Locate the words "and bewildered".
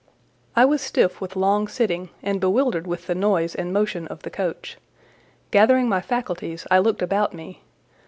2.23-2.87